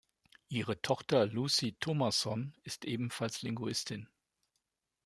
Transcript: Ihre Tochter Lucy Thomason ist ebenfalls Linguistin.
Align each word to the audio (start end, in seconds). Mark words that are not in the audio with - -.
Ihre 0.49 0.81
Tochter 0.81 1.27
Lucy 1.27 1.73
Thomason 1.79 2.53
ist 2.63 2.85
ebenfalls 2.85 3.43
Linguistin. 3.43 4.09